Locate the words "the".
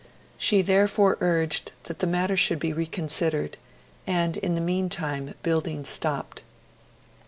1.99-2.07, 4.55-4.59, 5.27-5.35